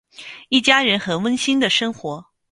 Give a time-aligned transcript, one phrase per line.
[0.49, 2.25] 一家人很温馨的生活。